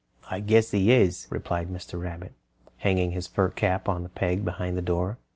"I 0.31 0.39
guess 0.39 0.71
he 0.71 0.91
is," 0.91 1.27
replied 1.29 1.67
Mr. 1.69 2.01
Rabbit, 2.01 2.33
hanging 2.77 3.11
his 3.11 3.27
fur 3.27 3.49
cap 3.49 3.87
on 3.87 4.03
a 4.03 4.09
peg 4.09 4.43
behind 4.43 4.75
the 4.75 4.81
door. 4.81 5.19